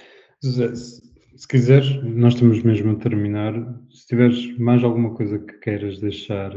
[0.42, 3.54] José, se quiseres, nós estamos mesmo a terminar.
[3.90, 6.52] Se tiveres mais alguma coisa que queiras deixar,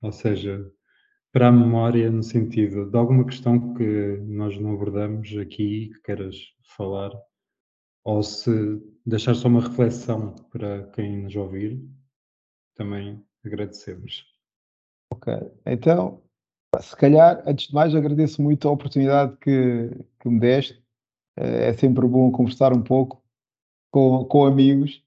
[0.00, 0.64] ou seja,
[1.32, 6.36] para a memória no sentido de alguma questão que nós não abordamos aqui que queiras
[6.76, 7.12] falar,
[8.04, 8.50] ou se
[9.04, 11.82] deixar só uma reflexão para quem nos ouvir,
[12.74, 14.24] também agradecemos.
[15.12, 15.32] Ok,
[15.66, 16.22] então,
[16.80, 20.82] se calhar, antes de mais, agradeço muito a oportunidade que, que me deste.
[21.36, 23.22] Eh, é sempre bom conversar um pouco
[23.90, 25.02] com, com amigos.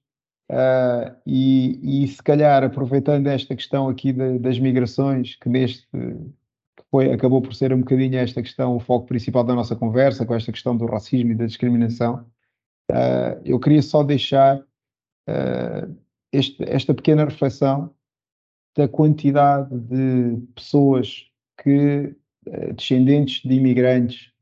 [0.52, 6.84] Uh, e, e, se calhar aproveitando esta questão aqui de, das migrações, que neste que
[6.90, 10.34] foi, acabou por ser um bocadinho esta questão o foco principal da nossa conversa, com
[10.34, 12.26] esta questão do racismo e da discriminação,
[12.90, 15.96] uh, eu queria só deixar uh,
[16.30, 17.90] este, esta pequena reflexão
[18.76, 21.30] da quantidade de pessoas
[21.62, 22.14] que,
[22.74, 24.32] descendentes de imigrantes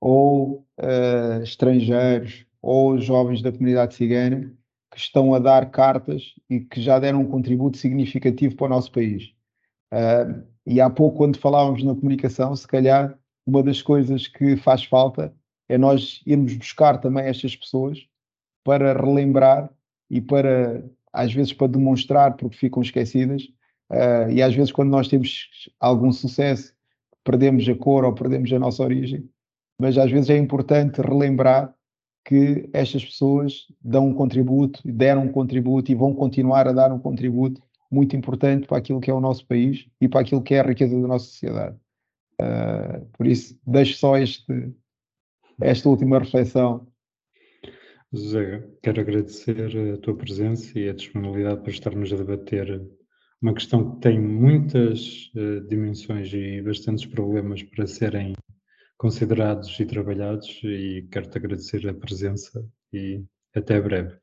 [0.00, 0.64] ou
[1.42, 4.52] estrangeiros ou jovens da comunidade cigana,
[4.90, 8.90] que estão a dar cartas e que já deram um contributo significativo para o nosso
[8.90, 9.32] país.
[9.92, 13.16] Uh, e há pouco, quando falávamos na comunicação, se calhar
[13.46, 15.34] uma das coisas que faz falta
[15.68, 17.98] é nós irmos buscar também estas pessoas
[18.64, 19.70] para relembrar
[20.10, 23.44] e para, às vezes, para demonstrar, porque ficam esquecidas.
[23.90, 26.74] Uh, e às vezes, quando nós temos algum sucesso,
[27.24, 29.28] perdemos a cor ou perdemos a nossa origem.
[29.80, 31.74] Mas às vezes é importante relembrar
[32.24, 36.98] que estas pessoas dão um contributo, deram um contributo e vão continuar a dar um
[36.98, 40.60] contributo muito importante para aquilo que é o nosso país e para aquilo que é
[40.60, 41.76] a riqueza da nossa sociedade.
[42.40, 44.72] Uh, por isso, deixo só este,
[45.60, 46.86] esta última reflexão.
[48.12, 49.56] José, quero agradecer
[49.94, 52.82] a tua presença e a disponibilidade para estarmos a debater
[53.42, 58.34] uma questão que tem muitas uh, dimensões e bastantes problemas para serem
[59.00, 63.24] considerados e trabalhados e quero-te agradecer a presença e
[63.56, 64.14] até breve.